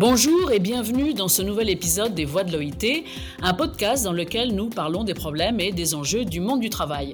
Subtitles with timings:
[0.00, 3.04] Bonjour et bienvenue dans ce nouvel épisode des Voix de l'OIT,
[3.42, 7.12] un podcast dans lequel nous parlons des problèmes et des enjeux du monde du travail.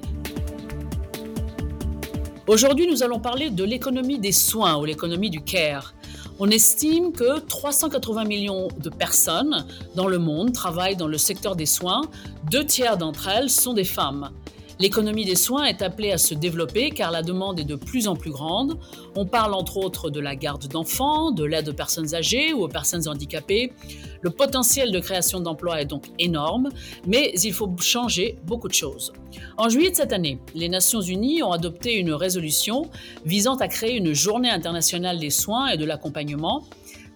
[2.47, 5.95] Aujourd'hui, nous allons parler de l'économie des soins ou l'économie du care.
[6.39, 9.65] On estime que 380 millions de personnes
[9.95, 12.03] dans le monde travaillent dans le secteur des soins.
[12.49, 14.31] Deux tiers d'entre elles sont des femmes.
[14.79, 18.15] L'économie des soins est appelée à se développer car la demande est de plus en
[18.15, 18.77] plus grande.
[19.15, 22.67] On parle entre autres de la garde d'enfants, de l'aide aux personnes âgées ou aux
[22.67, 23.73] personnes handicapées.
[24.21, 26.69] Le potentiel de création d'emplois est donc énorme,
[27.07, 29.13] mais il faut changer beaucoup de choses.
[29.57, 32.89] En juillet de cette année, les Nations Unies ont adopté une résolution
[33.25, 36.63] visant à créer une journée internationale des soins et de l'accompagnement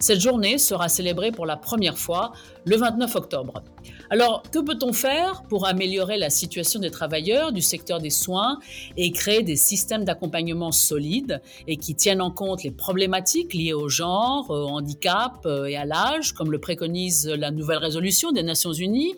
[0.02, 2.34] cette journée sera célébrée pour la première fois
[2.66, 3.64] le 29 octobre.
[4.10, 8.60] Alors, que peut-on faire pour améliorer la situation des travailleurs du secteur des soins
[8.98, 13.90] et créer des systèmes d'accompagnement solides et qui tiennent en compte les problématiques liées au
[13.90, 18.74] genre, au handicap euh, et à l'âge, comme le préconise la nouvelle résolution des Nations
[18.74, 19.16] Unies?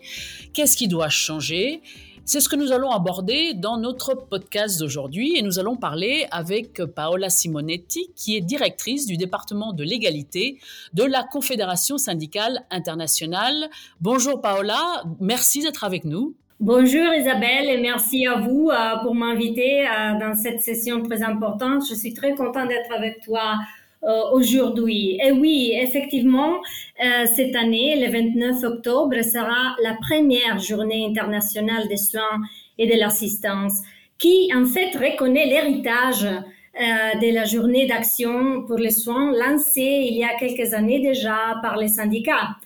[0.52, 1.82] Qu'est-ce qui doit changer
[2.26, 6.82] c'est ce que nous allons aborder dans notre podcast d'aujourd'hui et nous allons parler avec
[6.84, 10.58] Paola Simonetti, qui est directrice du département de l'égalité
[10.94, 13.68] de la Confédération syndicale internationale.
[14.00, 16.34] Bonjour Paola, merci d'être avec nous.
[16.60, 21.82] Bonjour Isabelle et merci à vous euh, pour m'inviter euh, dans cette session très importante.
[21.88, 23.56] Je suis très contente d'être avec toi
[24.32, 25.18] aujourd'hui.
[25.24, 26.60] Et oui, effectivement,
[27.04, 32.40] euh, cette année, le 29 octobre, sera la première journée internationale des soins
[32.78, 33.80] et de l'assistance
[34.18, 40.16] qui, en fait, reconnaît l'héritage euh, de la journée d'action pour les soins lancée il
[40.16, 42.56] y a quelques années déjà par les syndicats.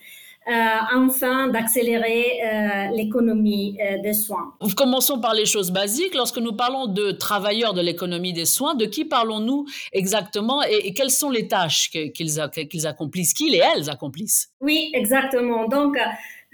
[0.49, 0.53] Euh,
[0.97, 4.55] enfin d'accélérer euh, l'économie euh, des soins.
[4.79, 6.15] Commençons par les choses basiques.
[6.15, 11.11] Lorsque nous parlons de travailleurs de l'économie des soins, de qui parlons-nous exactement et, quelles
[11.11, 12.41] sont les tâches qu'ils
[12.87, 14.49] accomplissent, qu'ils et elles accomplissent?
[14.63, 15.69] Oui, exactement.
[15.69, 15.99] Donc,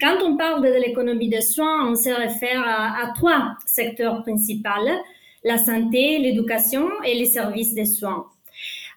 [0.01, 4.69] quand on parle de l'économie des soins, on se réfère à, trois secteurs principaux,
[5.45, 8.25] la santé, l'éducation et les services de soins.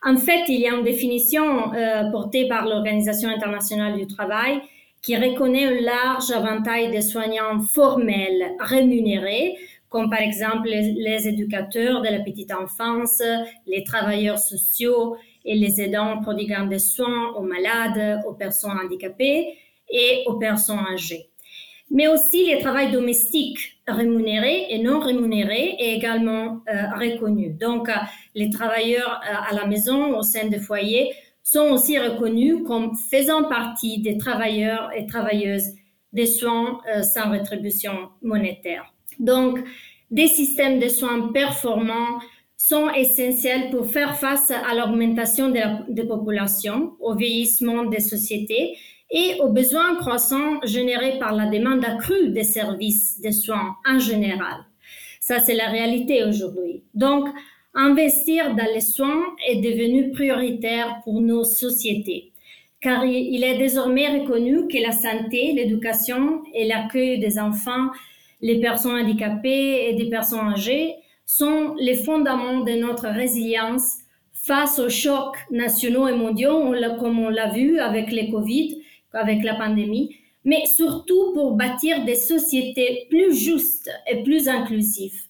[0.05, 1.71] En fait, il y a une définition
[2.11, 4.61] portée par l'Organisation internationale du travail
[5.03, 9.57] qui reconnaît un large éventail de soignants formels rémunérés,
[9.89, 13.23] comme par exemple les, éducateurs de la petite enfance,
[13.67, 19.57] les travailleurs sociaux et les aidants prodiguant des soins aux malades, aux personnes handicapées
[19.89, 21.29] et aux personnes âgées.
[21.91, 27.49] Mais aussi les travails domestiques rémunérés et non rémunérés est également euh, reconnu.
[27.49, 27.89] Donc,
[28.35, 31.15] les travailleurs euh, à la maison, au sein des foyers,
[31.51, 35.71] sont aussi reconnus comme faisant partie des travailleurs et travailleuses
[36.13, 38.93] des soins euh, sans rétribution monétaire.
[39.19, 39.59] Donc,
[40.11, 42.19] des systèmes de soins performants
[42.59, 48.77] sont essentiels pour faire face à l'augmentation de la, des populations, au vieillissement des sociétés
[49.11, 54.67] et aux besoins croissants générés par la demande accrue des services de soins en général.
[55.21, 56.85] Ça, c'est la réalité aujourd'hui.
[56.93, 57.27] Donc,
[57.79, 62.33] investir dans les soins est devenu prioritaire pour nos sociétés,
[62.81, 67.91] car il est désormais reconnu que la santé, l'éducation et l'accueil des enfants,
[68.41, 73.99] les personnes handicapées et des personnes âgées sont les fondements de notre résilience
[74.33, 79.55] face aux chocs nationaux et mondiaux, comme on l'a vu avec les Covid, avec la
[79.55, 85.28] pandémie, mais surtout pour bâtir des sociétés plus justes et plus inclusives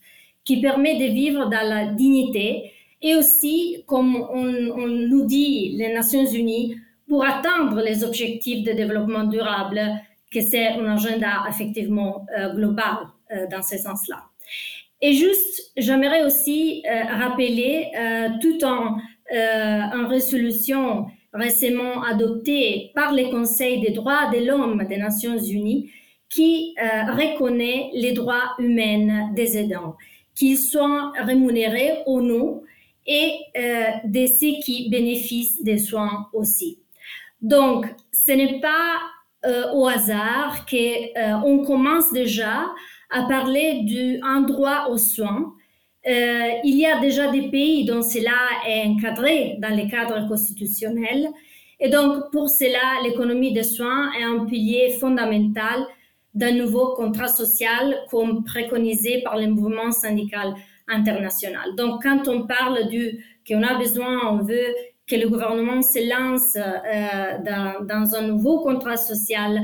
[0.49, 2.73] qui permet de vivre dans la dignité
[3.03, 6.75] et aussi, comme on, nous dit les Nations Unies,
[7.07, 9.79] pour atteindre les objectifs de développement durable,
[10.33, 12.97] que c'est un agenda effectivement euh, global
[13.31, 14.25] euh, dans ce sens-là.
[15.03, 17.91] Et juste, j'aimerais aussi euh, rappeler,
[18.41, 18.97] tout en,
[19.99, 25.91] en résolution récemment adoptée par le Conseil des droits de l'homme des Nations Unies,
[26.31, 29.95] qui reconnaît les droits humains des aidants
[30.39, 32.63] qu'ils soient rémunérés ou non
[33.07, 36.79] et euh, de ceux qui bénéficient des soins aussi.
[37.41, 39.01] Donc, ce n'est pas
[39.47, 42.67] euh, au hasard qu'on euh, commence déjà
[43.11, 43.85] à parler
[44.23, 45.55] d'un droit aux soins.
[46.05, 51.29] il y a déjà des pays dont cela est encadré dans les cadres constitutionnels.
[51.81, 55.87] Et donc, pour cela, l'économie des soins est un pilier fondamental
[56.39, 60.55] d'un nouveau contrat social comme préconisé par le mouvement syndical
[60.87, 61.75] international.
[61.77, 64.69] Donc, quand on parle du qu'on a besoin, on veut
[65.09, 69.59] que le gouvernement se lance euh, dans, un nouveau contrat social,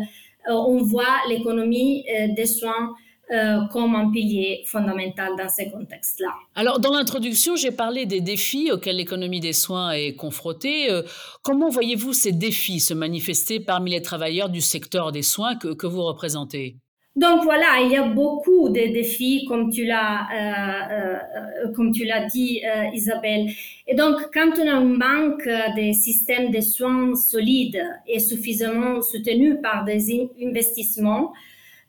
[0.48, 2.94] euh, on voit l'économie euh, des soins
[3.30, 6.34] euh, comme un pilier fondamental dans ces contextes-là.
[6.54, 10.90] Alors, dans l'introduction, j'ai parlé des défis auxquels l'économie des soins est confrontée.
[10.90, 11.02] Euh,
[11.42, 15.86] comment voyez-vous ces défis se manifester parmi les travailleurs du secteur des soins que, que
[15.86, 16.76] vous représentez?
[17.16, 22.26] Donc voilà, il y a beaucoup de défis, comme tu l'as, euh, comme tu l'as
[22.26, 22.60] dit,
[22.92, 23.50] Isabelle.
[23.86, 29.56] Et donc, quand on a un manque de systèmes de soins solides et suffisamment soutenus
[29.62, 31.32] par des investissements,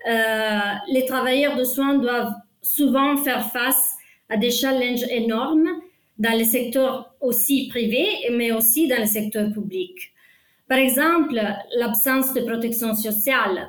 [0.05, 3.93] les travailleurs de soins doivent souvent faire face
[4.29, 5.69] à des challenges énormes
[6.17, 10.13] dans le secteur aussi privé, mais aussi dans le secteur public.
[10.67, 11.39] Par exemple,
[11.77, 13.67] l'absence de protection sociale.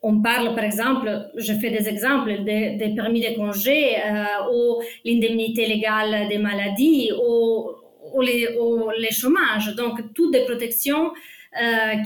[0.00, 5.66] On parle, par exemple, je fais des exemples, des, permis de congé euh, ou l'indemnité
[5.66, 9.74] légale des maladies ou, les, ou les chômages.
[9.76, 11.10] Donc, toutes des protections euh,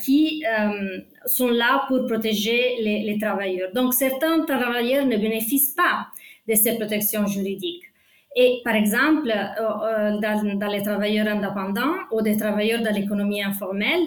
[0.05, 3.71] qui euh, sont là pour protéger les, travailleurs.
[3.73, 6.09] Donc, certains travailleurs ne bénéficient pas
[6.49, 7.85] de ces protections juridiques.
[8.35, 14.03] Et par exemple, euh, dans, les travailleurs indépendants ou des travailleurs de l'économie informelle,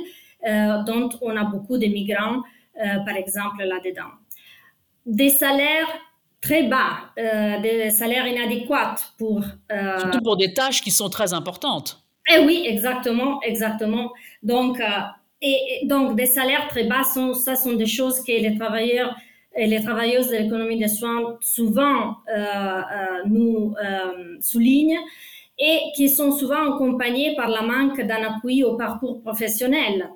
[0.86, 2.42] dont on a beaucoup de migrants,
[2.76, 4.14] par exemple, là-dedans.
[5.06, 5.90] Des salaires
[6.40, 9.44] très bas, des salaires inadéquats pour...
[10.00, 12.02] Surtout pour des tâches qui sont très importantes.
[12.32, 14.14] Eh oui, exactement, exactement.
[14.44, 14.80] Donc,
[15.42, 19.16] et, donc, des salaires très bas, sont, ça sont des choses que les travailleurs
[19.56, 22.82] et les travailleuses de l'économie des soins souvent euh, euh,
[23.26, 25.00] nous euh, soulignent
[25.58, 30.10] et qui sont souvent accompagnés par la manque d'un appui au parcours professionnel.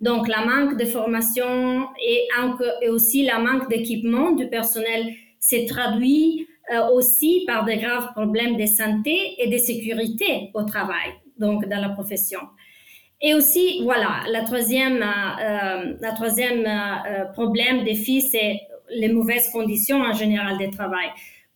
[0.00, 2.28] Donc, la manque de formation et,
[2.82, 6.46] et aussi la manque d'équipement du personnel s'est traduit
[6.92, 11.88] aussi par de graves problèmes de santé et de sécurité au travail, donc dans la
[11.88, 12.40] profession.
[13.20, 18.60] Et aussi, voilà, la troisième, euh, la troisième euh, problème, défi, c'est
[18.90, 21.08] les mauvaises conditions en général de travail.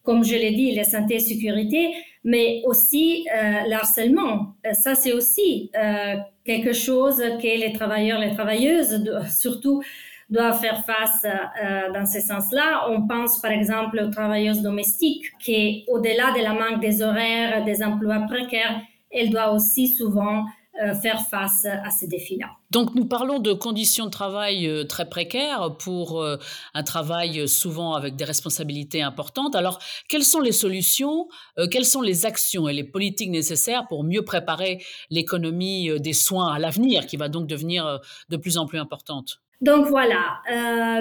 [0.02, 1.94] Comme je l'ai dit, la santé et sécurité,
[2.24, 4.54] mais aussi euh, l'harcèlement.
[4.72, 9.82] Ça, c'est aussi euh, quelque chose que les travailleurs, les travailleuses, surtout,
[10.30, 12.86] doivent faire face euh, dans ce sens-là.
[12.90, 17.82] On pense par exemple aux travailleuses domestiques qui, au-delà de la manque des horaires, des
[17.82, 18.80] emplois précaires,
[19.10, 20.61] elles doivent aussi souvent euh,
[21.02, 22.50] faire face à ces défis-là.
[22.72, 26.38] Donc nous parlons de conditions de travail euh, très précaires pour euh,
[26.72, 29.54] un travail souvent avec des responsabilités importantes.
[29.54, 29.78] Alors
[30.08, 31.28] quelles sont les solutions,
[31.70, 36.58] quelles sont les actions et les politiques nécessaires pour mieux préparer l'économie des soins à
[36.58, 39.42] l'avenir qui va donc devenir de plus en plus importante?
[39.60, 40.40] Donc voilà,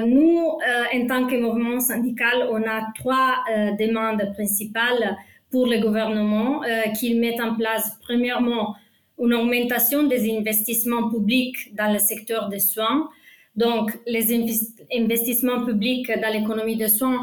[0.06, 0.60] nous,
[0.94, 3.44] en tant que mouvement syndical, on a trois
[3.80, 5.18] demandes principales
[5.50, 6.62] pour le gouvernement
[7.00, 8.76] qu'ils mettent en place, premièrement,
[9.22, 13.10] une augmentation des investissements publics dans le secteur des soins.
[13.56, 14.34] Donc, les
[14.94, 17.22] investissements publics dans l'économie des soins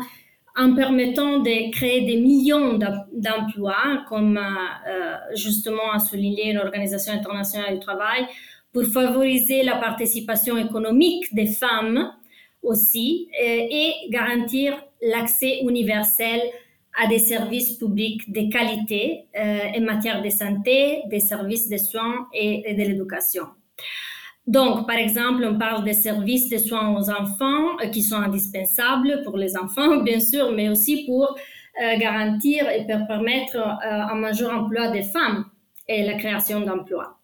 [0.56, 2.79] en permettant de créer des millions
[3.12, 8.27] d'emplois, comme euh, justement a souligné l'Organisation internationale du travail,
[8.73, 12.12] pour favoriser la participation économique des femmes
[12.62, 16.41] aussi et garantir l'accès universel
[17.00, 22.27] à des services publics de qualité euh, en matière de santé, des services de soins
[22.35, 23.45] et, de l'éducation.
[24.47, 29.23] Donc, par exemple, on parle des services de soins aux enfants euh, qui sont indispensables
[29.25, 31.37] pour les enfants, bien sûr, mais aussi pour
[31.81, 35.45] euh, garantir et permettre un majeur emploi des femmes
[35.87, 37.19] et la création d'emplois.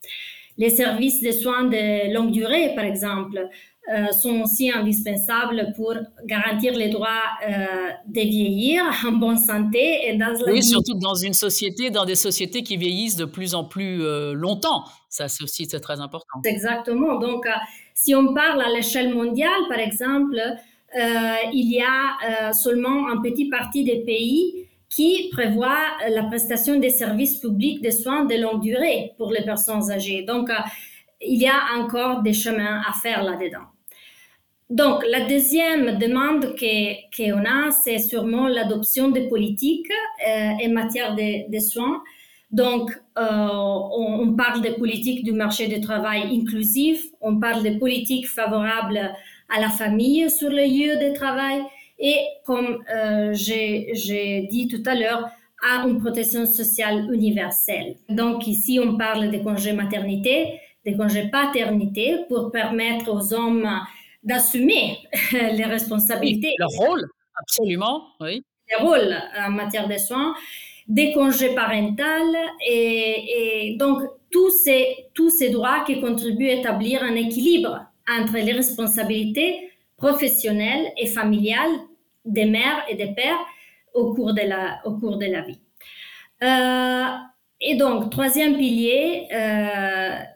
[0.56, 3.48] Les services de soins de longue durée, par exemple,
[3.92, 5.92] euh, sont aussi indispensables pour
[6.24, 7.66] garantir les droits euh,
[8.06, 12.14] de vieillir en bonne santé et dans la oui, surtout dans une société, dans des
[12.14, 14.84] sociétés qui vieillissent de plus en plus euh, longtemps.
[15.10, 16.40] Ça, c'est aussi c'est très important.
[16.46, 17.18] Exactement.
[17.18, 17.46] Donc,
[17.92, 20.40] si on parle à l'échelle mondiale, par exemple,
[21.52, 27.36] il y a seulement un petit parti des pays qui prévoit la prestation des services
[27.36, 30.22] publics de soins de longue durée pour les personnes âgées.
[30.22, 30.48] Donc,
[31.20, 33.73] il y a encore des chemins à faire là-dedans.
[34.74, 39.86] Donc, la deuxième demande qu'on a, c'est sûrement l'adoption des politiques
[40.26, 42.02] euh, en matière de, soins.
[42.50, 48.28] Donc, euh, on, parle des politiques du marché du travail inclusif, on parle des politiques
[48.28, 49.12] favorables
[49.48, 51.62] à la famille sur le lieu de travail
[52.00, 55.28] et, comme euh, j'ai dit tout à l'heure,
[55.62, 57.94] à une protection sociale universelle.
[58.08, 63.68] Donc, ici, on parle des congés maternité, des congés paternité pour permettre aux hommes
[64.24, 64.98] d'assumer
[65.32, 66.54] les responsabilités.
[66.58, 67.06] le rôle,
[67.40, 68.42] absolument, oui.
[68.70, 70.34] Le rôle en matière de soins,
[70.88, 72.02] des congés parentaux
[72.66, 78.52] et, donc tous ces, tous ces droits qui contribuent à établir un équilibre entre les
[78.52, 81.72] responsabilités professionnelles et familiales
[82.24, 83.38] des mères et des pères
[83.92, 85.60] au cours de la, au cours de la vie.
[87.60, 89.28] et donc, troisième pilier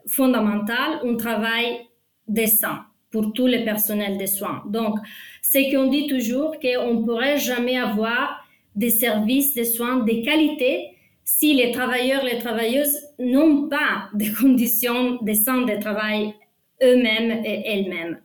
[0.06, 1.80] fondamental, un travail
[2.26, 2.76] décent
[3.10, 4.62] pour tous les personnels de soins.
[4.68, 4.98] Donc,
[5.42, 10.90] c'est qu'on dit toujours qu'on ne pourrait jamais avoir des services de soins de qualité
[11.24, 16.34] si les travailleurs, les travailleuses n'ont pas des conditions décentes de travail
[16.82, 18.18] eux-mêmes et elles-mêmes.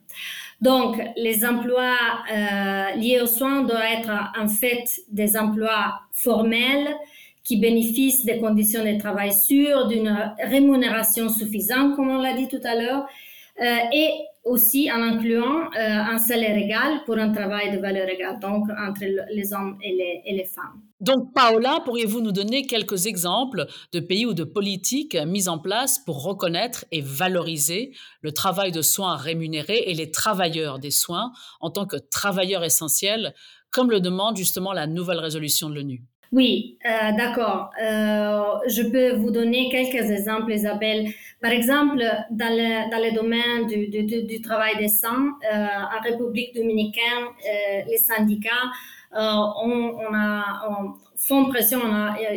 [0.61, 1.97] Donc, les emplois
[2.31, 6.95] euh, liés aux soins doivent être en fait des emplois formels
[7.43, 12.61] qui bénéficient des conditions de travail sûres, d'une rémunération suffisante, comme on l'a dit tout
[12.63, 13.05] à l'heure,
[13.59, 14.11] et
[14.43, 19.05] aussi en incluant euh, un salaire égal pour un travail de valeur égale, donc entre
[19.33, 20.81] les hommes et les, femmes.
[20.99, 25.99] Donc, Paola, pourriez-vous nous donner quelques exemples de pays ou de politiques mises en place
[25.99, 31.31] pour reconnaître et valoriser le travail de soins rémunéré et les travailleurs des soins
[31.61, 33.33] en tant que travailleurs essentiels,
[33.71, 36.03] comme le demande justement la nouvelle résolution de l'ONU?
[36.33, 37.69] Oui, euh, d'accord.
[37.79, 41.11] Euh, je peux vous donner quelques exemples, Isabelle.
[41.39, 45.09] Par exemple, dans le, domaine du, travail décent,
[45.53, 47.25] euh, en République dominicaine,
[47.87, 48.71] les syndicats
[49.15, 51.81] on, on font pression,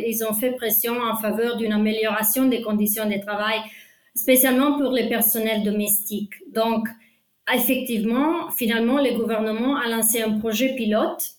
[0.05, 3.61] ils ont fait pression en faveur d'une amélioration des conditions de travail,
[4.13, 6.35] spécialement pour les personnels domestiques.
[6.53, 6.87] Donc,
[7.51, 11.37] effectivement, finalement, le gouvernement a lancé un projet pilote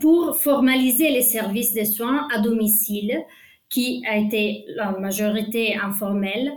[0.00, 3.22] pour formaliser les services de soins à domicile,
[3.68, 6.52] qui a été la majorité informelle,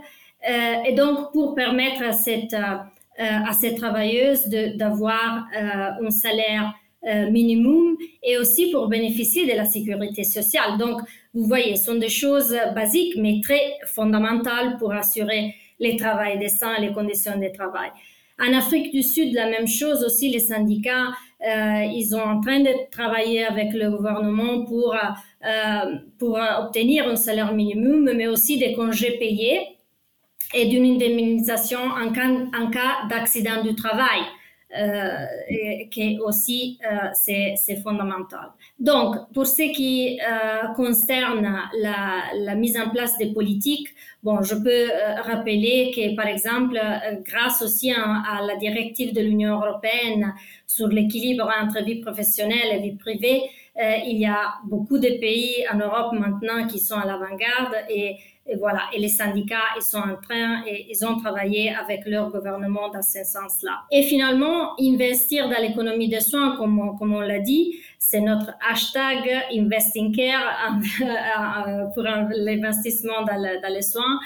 [0.48, 2.76] euh, et donc pour permettre à cette, euh,
[3.18, 4.46] à ces travailleuses
[4.76, 6.74] d'avoir un salaire
[7.30, 10.78] minimum et aussi pour bénéficier de la sécurité sociale.
[10.78, 11.00] Donc,
[11.34, 16.72] vous voyez, ce sont des choses basiques, mais très fondamentales pour assurer les travail décents
[16.78, 17.90] et les conditions de travail.
[18.38, 21.12] En Afrique du Sud, la même chose aussi, les syndicats euh,
[21.44, 27.52] ils sont en train de travailler avec le gouvernement pour, euh, pour obtenir un salaire
[27.52, 29.60] minimum, mais aussi des congés payés
[30.54, 34.20] et d'une indemnisation en cas, en cas d'accident du travail.
[34.74, 35.26] Euh,
[35.90, 38.52] qui aussi euh, c'est fondamental.
[38.78, 40.18] Donc, pour ce qui
[40.74, 41.46] concerne
[41.78, 43.88] la, mise en place des politiques,
[44.22, 44.88] bon, je peux
[45.24, 46.80] rappeler que, par exemple,
[47.22, 50.32] grâce aussi à, à, la directive de l'Union européenne
[50.66, 53.42] sur l'équilibre entre vie professionnelle et vie privée,
[53.76, 58.56] il y a beaucoup de pays en Europe maintenant qui sont à l'avant-garde et et
[58.56, 62.88] voilà, et les syndicats, ils sont en train et ils ont travaillé avec leur gouvernement
[62.88, 63.82] dans ce sens-là.
[63.92, 68.52] Et finalement, investir dans l'économie des soins, comme on, comme on l'a dit, c'est notre
[68.68, 70.80] hashtag Investing Care
[71.94, 74.18] pour l'investissement dans, dans, les soins.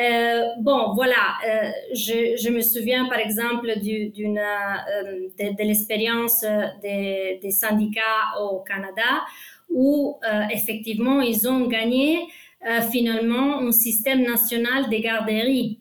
[0.00, 6.44] Euh, bon, voilà, euh, je, je, me souviens par exemple d'une euh, de, de l'expérience
[6.80, 9.24] des, des, syndicats au Canada
[9.68, 12.20] où euh, effectivement ils ont gagné
[12.66, 15.80] euh, finalement un système national des garderies.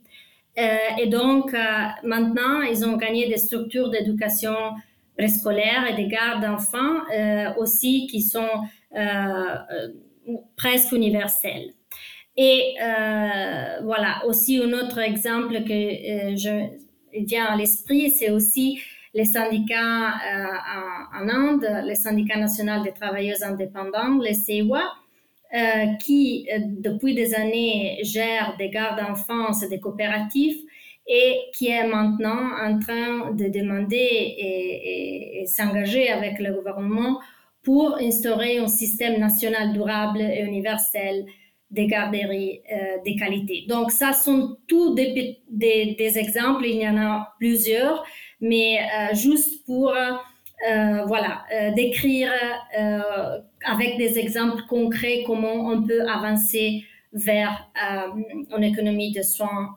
[0.58, 1.58] Euh, et donc, euh,
[2.04, 4.56] maintenant, ils ont gagné des structures d'éducation
[5.18, 7.02] préscolaire et des gardes d'enfants
[7.58, 8.48] aussi qui sont
[10.56, 11.74] presque universelles.
[12.38, 12.76] Et
[13.84, 16.70] voilà, aussi un autre exemple que je
[17.14, 18.80] vient à l'esprit, c'est aussi
[19.14, 20.14] les syndicats
[21.14, 24.84] en, en, Inde, le syndicat national des travailleuses indépendantes, les CEWA,
[25.52, 30.60] euh, qui, euh, depuis des années, gère des gardes d'enfance et des coopératives
[31.08, 37.20] et qui est maintenant en train de demander et, et, s'engager avec le gouvernement
[37.64, 41.26] pour instaurer un système national durable et universel
[41.72, 43.66] des garderies euh, de qualité.
[43.68, 48.04] Donc, ça sont tous des, des, des, exemples, il y en a plusieurs,
[48.40, 49.94] mais euh, juste pour
[50.68, 52.30] euh, voilà, euh, décrire
[52.78, 57.72] euh, avec des exemples concrets comment on peut avancer vers
[58.56, 59.76] une économie de soins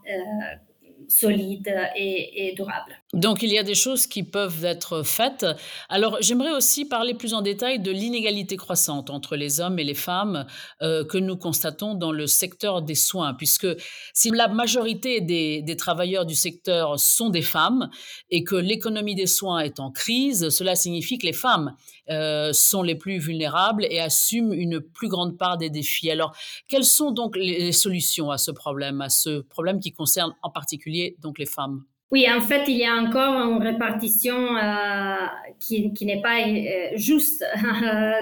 [1.09, 3.02] solide et, durable.
[3.13, 5.45] Donc il y a des choses qui peuvent être faites.
[5.91, 9.93] Alors j'aimerais aussi parler plus en détail de l'inégalité croissante entre les hommes et les
[9.93, 10.47] femmes
[10.81, 13.67] euh, que nous constatons dans le secteur des soins, puisque
[14.15, 17.91] si la majorité des, travailleurs du secteur sont des femmes
[18.31, 21.77] et que l'économie des soins est en crise, cela signifie que les femmes
[22.09, 26.11] euh, sont les plus vulnérables et assument une plus grande part des défis.
[26.11, 26.35] Alors
[26.67, 31.15] quelles sont donc les solutions à ce problème, à ce problème qui concerne en particulier
[31.21, 31.85] donc les femmes?
[32.13, 35.17] Oui, en fait, il y a encore une répartition euh,
[35.59, 37.43] qui, qui n'est pas euh, juste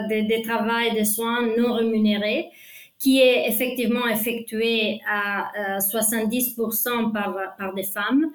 [0.09, 2.50] des de travail de soins non rémunérés,
[3.00, 8.26] qui est effectivement effectué à euh, 70% par, par des femmes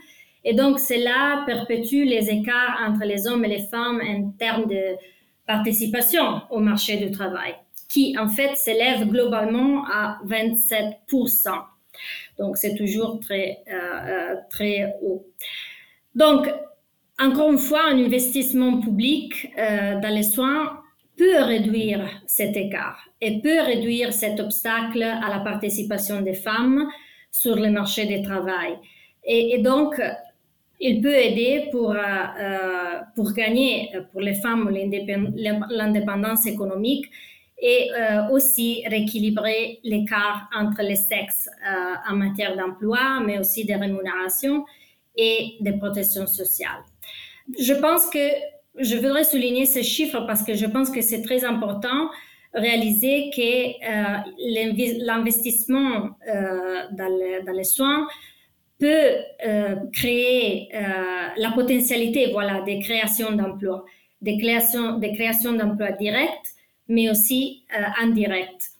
[0.43, 4.97] Et donc, cela perpétue les écarts entre les hommes et les femmes en termes de
[5.47, 7.55] participation au marché du travail,
[7.87, 11.74] qui en fait s'élève globalement à 27%.
[12.37, 15.25] Donc, c'est toujours très, euh, euh, très haut.
[16.13, 16.49] Donc,
[17.19, 20.81] encore une fois, un investissement public euh, dans les soins
[21.17, 26.89] peut réduire cet écart et peut réduire cet obstacle à la participation des femmes
[27.31, 28.77] sur le marché du travail.
[29.23, 29.99] Et, donc,
[30.79, 31.95] il peut aider pour,
[33.15, 37.05] pour gagner pour les femmes l'indépendance économique
[37.67, 41.49] et euh, aussi rééquilibrer l'écart entre les sexes
[42.09, 44.65] en matière d'emploi, mais aussi de rémunération
[45.15, 46.81] et de protection sociale.
[47.59, 48.27] Je pense que
[48.77, 52.09] je voudrais souligner ces chiffres parce que je pense que c'est très important
[52.55, 58.07] réaliser que euh, l'investissement euh, dans, les soins
[58.79, 59.11] peut
[59.45, 60.79] euh, créer euh,
[61.37, 63.85] la potentialité voilà, des créations d'emplois,
[64.21, 66.54] des créations d'emplois directs,
[66.87, 68.71] mais aussi euh, indirects.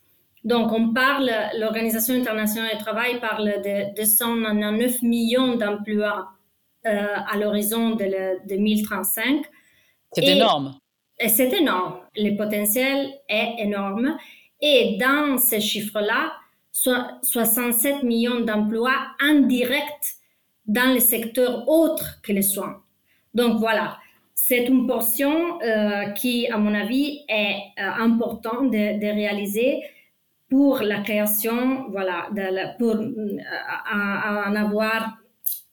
[0.43, 6.29] Donc, on parle, l'Organisation internationale du travail parle de 299 millions d'emplois
[6.83, 9.43] à l'horizon de 2035
[10.15, 10.75] c'est énorme.
[11.19, 11.99] Et c'est énorme.
[12.15, 14.17] Le potentiel est énorme.
[14.61, 16.33] Et dans ces chiffres-là,
[16.71, 20.17] 67 millions d'emplois indirects
[20.65, 22.81] dans les secteurs autres que les soins.
[23.33, 23.97] Donc voilà,
[24.35, 29.81] c'est une portion euh, qui, à mon avis, est euh, importante de, de, réaliser
[30.49, 33.37] pour la création, voilà, de, pour euh,
[33.91, 35.17] en avoir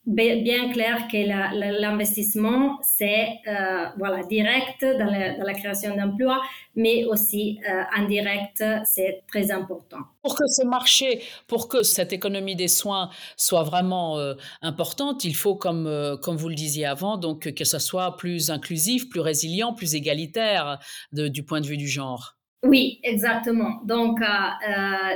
[0.06, 6.42] bien clair que l'investissement, c'est euh, voilà, direct dans la, création d'emplois,
[6.74, 9.98] mais aussi euh, indirect, c'est très important.
[10.22, 15.36] Pour que ce marché, pour que cette économie des soins soit vraiment euh, importante, il
[15.36, 19.94] faut, comme, comme vous le disiez avant, que ce soit plus inclusif, plus résilient, plus
[19.94, 20.78] égalitaire
[21.12, 22.36] du point de vue du genre.
[22.62, 23.80] Oui, exactement.
[23.84, 24.20] Donc,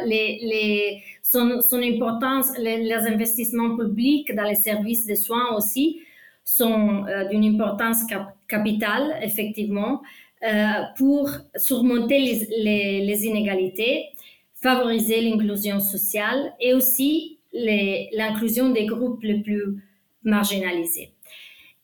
[0.05, 6.01] les, les son, importance, les, investissements publics dans les services de soins aussi
[6.45, 8.05] sont euh, d'une importance
[8.49, 10.03] capitale, effectivement,
[10.45, 14.07] euh, pour surmonter les, les, inégalités,
[14.63, 19.83] favoriser l'inclusion sociale et aussi l'inclusion des groupes les plus
[20.23, 21.13] marginalisés.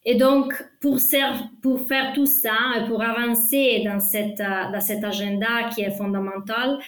[0.04, 5.82] Et donc, pour, faire tout ça, et pour avancer dans, cette, dans cet agenda qui
[5.82, 6.78] est fondamental,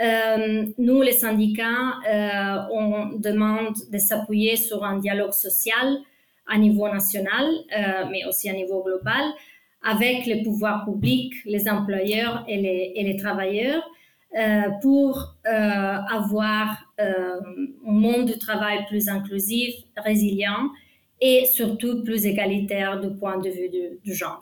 [0.00, 5.98] euh, nous, les syndicats, euh, on demande de s'appuyer sur un dialogue social
[6.46, 9.22] à niveau national, euh, mais aussi à niveau global,
[9.82, 13.82] avec les pouvoirs publics, les employeurs et les, et les travailleurs,
[14.80, 17.40] pour avoir un
[17.82, 20.70] monde du travail plus inclusif, résilient
[21.22, 23.70] et surtout plus égalitaire du point de vue
[24.04, 24.40] du genre.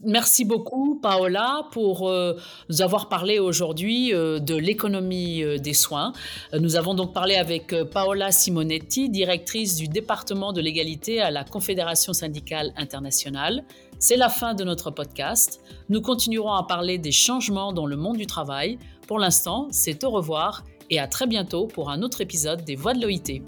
[0.00, 2.36] Merci beaucoup, Paola, pour euh,
[2.68, 6.12] nous avoir parlé aujourd'hui euh, de l'économie euh, des soins.
[6.52, 12.12] nous avons donc parlé avec Paola Simonetti, directrice du département de l'égalité à la Confédération
[12.12, 13.64] syndicale internationale.
[13.98, 15.60] C'est la fin de notre podcast.
[15.88, 18.78] Nous continuerons à parler des changements dans le monde du travail.
[19.08, 22.94] Pour l'instant, c'est au revoir et à très bientôt pour un autre épisode des Voix
[22.94, 23.42] de l'OIT.